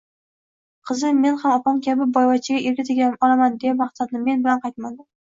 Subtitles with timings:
[0.89, 5.05] Qizim Men ham opam kabi boyvachchaga erga tega olaman, deb maqtandi, men bilan qaytmadi